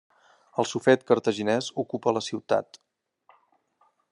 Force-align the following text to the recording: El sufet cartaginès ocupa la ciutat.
El 0.61 0.67
sufet 0.69 1.03
cartaginès 1.11 1.67
ocupa 1.83 2.15
la 2.19 2.25
ciutat. 2.31 2.81